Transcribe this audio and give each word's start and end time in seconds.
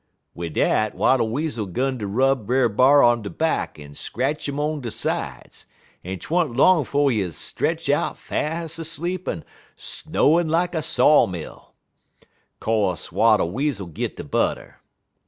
"Wid 0.33 0.53
dat 0.53 0.95
Wattle 0.95 1.29
Weasel 1.29 1.67
'gun 1.67 1.99
ter 1.99 2.07
rub 2.07 2.47
Brer 2.47 2.67
B'ar 2.67 3.03
on 3.03 3.21
de 3.21 3.29
back 3.29 3.77
en 3.77 3.93
scratch 3.93 4.49
'im 4.49 4.59
on 4.59 4.81
de 4.81 4.89
sides, 4.89 5.67
en 6.03 6.17
't 6.17 6.27
wa'n't 6.33 6.57
long 6.57 6.83
'fo' 6.83 7.07
he 7.09 7.21
'uz 7.23 7.37
stretch 7.37 7.87
out 7.87 8.17
fast 8.17 8.79
asleep 8.79 9.27
en 9.27 9.45
sno'in' 9.77 10.49
lak 10.49 10.73
a 10.73 10.81
saw 10.81 11.27
mill. 11.27 11.75
Co'se 12.59 13.11
Wattle 13.11 13.51
Weasel 13.51 13.89
git 13.93 14.15
de 14.17 14.23
butter. 14.23 14.81